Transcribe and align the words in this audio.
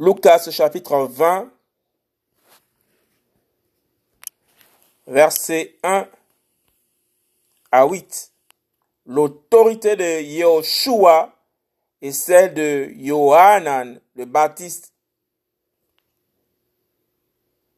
Lucas 0.00 0.48
chapitre 0.52 1.08
20, 1.10 1.50
verset 5.08 5.74
1 5.82 6.06
à 7.72 7.84
8. 7.84 8.32
L'autorité 9.06 9.96
de 9.96 10.22
Yoshua 10.22 11.32
et 12.00 12.12
celle 12.12 12.54
de 12.54 12.92
Yohanan 12.94 14.00
le 14.14 14.24
Baptiste. 14.24 14.92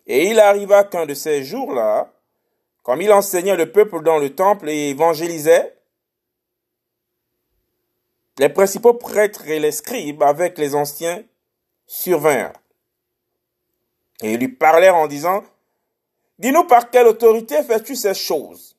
Et 0.06 0.28
il 0.28 0.40
arriva 0.40 0.84
qu'un 0.84 1.06
de 1.06 1.14
ces 1.14 1.42
jours-là, 1.42 2.12
comme 2.82 3.00
il 3.00 3.12
enseignait 3.12 3.56
le 3.56 3.72
peuple 3.72 4.02
dans 4.02 4.18
le 4.18 4.34
temple 4.34 4.68
et 4.68 4.90
évangélisait, 4.90 5.74
les 8.38 8.50
principaux 8.50 8.94
prêtres 8.94 9.46
et 9.48 9.58
les 9.58 9.72
scribes 9.72 10.22
avec 10.22 10.58
les 10.58 10.74
anciens 10.74 11.24
survinrent. 11.90 12.52
Et 14.22 14.34
ils 14.34 14.38
lui 14.38 14.48
parlèrent 14.48 14.94
en 14.94 15.08
disant, 15.08 15.42
Dis-nous 16.38 16.64
par 16.64 16.88
quelle 16.88 17.08
autorité 17.08 17.64
fais-tu 17.64 17.96
ces 17.96 18.14
choses? 18.14 18.76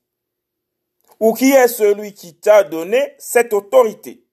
Ou 1.20 1.34
qui 1.34 1.52
est 1.52 1.68
celui 1.68 2.14
qui 2.14 2.34
t'a 2.34 2.64
donné 2.64 3.14
cette 3.20 3.52
autorité 3.54 4.24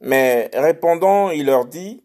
Mais 0.00 0.48
répondant, 0.54 1.30
il 1.30 1.46
leur 1.46 1.64
dit, 1.64 2.04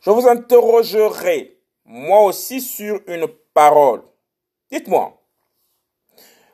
Je 0.00 0.10
vous 0.10 0.26
interrogerai, 0.26 1.58
moi 1.84 2.22
aussi, 2.22 2.62
sur 2.62 3.02
une 3.06 3.28
parole. 3.52 4.02
Dites-moi, 4.70 5.20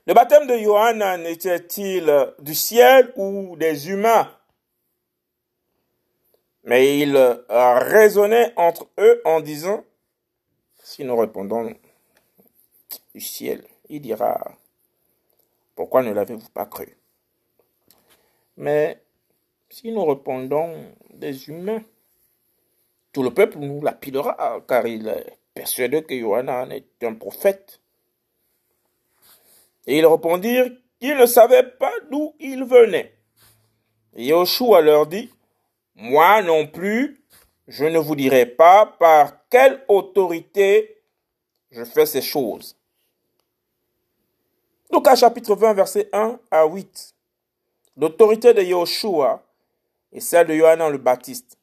le 0.09 0.15
baptême 0.15 0.49
de 0.49 0.59
Johannan 0.59 1.25
était-il 1.27 2.35
du 2.41 2.57
ciel 2.57 3.13
ou 3.15 3.57
des 3.57 3.89
humains? 3.89 4.29
Mais 6.65 6.99
il 6.99 7.17
raisonnait 7.49 8.53
entre 8.57 8.89
eux 8.99 9.21
en 9.25 9.41
disant, 9.41 9.85
si 10.83 11.05
nous 11.05 11.17
répondons 11.17 11.75
du 13.15 13.21
ciel, 13.21 13.65
il 13.89 14.01
dira, 14.01 14.57
pourquoi 15.75 16.03
ne 16.03 16.13
l'avez-vous 16.13 16.51
pas 16.51 16.67
cru? 16.67 16.97
Mais 18.57 19.03
si 19.71 19.91
nous 19.91 20.05
répondons 20.05 20.75
des 21.11 21.49
humains, 21.49 21.83
tout 23.13 23.23
le 23.23 23.35
peuple 23.35 23.59
nous 23.59 23.83
lapidera, 23.83 24.63
car 24.69 24.87
il 24.87 25.09
est 25.09 25.39
persuadé 25.55 26.03
que 26.03 26.19
Johannan 26.19 26.71
est 26.71 27.03
un 27.03 27.15
prophète. 27.15 27.81
Et 29.87 29.99
ils 29.99 30.07
répondirent 30.07 30.71
qu'ils 31.01 31.17
ne 31.17 31.27
savaient 31.27 31.69
pas 31.69 31.93
d'où 32.11 32.35
il 32.39 32.65
venait. 32.65 33.15
Yoshua 34.15 34.81
leur 34.81 35.07
dit, 35.07 35.31
Moi 35.95 36.43
non 36.43 36.67
plus, 36.67 37.23
je 37.69 37.85
ne 37.85 37.99
vous 37.99 38.17
dirai 38.17 38.47
pas 38.47 38.87
par 38.87 39.49
quelle 39.49 39.85
autorité 39.89 41.03
je 41.71 41.85
fais 41.85 42.07
ces 42.07 42.23
choses. 42.23 42.77
À 45.05 45.17
chapitre 45.17 45.55
20, 45.55 45.75
verset 45.75 46.09
1 46.13 46.39
à 46.51 46.65
8. 46.65 47.15
L'autorité 47.97 48.55
de 48.55 48.63
Yoshua 48.63 49.43
et 50.13 50.21
celle 50.21 50.47
de 50.47 50.55
Johannan 50.55 50.91
le 50.91 50.99
Baptiste. 50.99 51.59